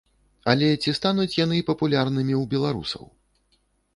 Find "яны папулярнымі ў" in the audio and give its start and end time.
1.45-2.43